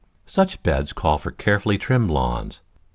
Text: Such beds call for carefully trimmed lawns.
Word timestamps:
Such 0.25 0.63
beds 0.63 0.93
call 0.93 1.19
for 1.19 1.29
carefully 1.29 1.77
trimmed 1.77 2.09
lawns. 2.09 2.61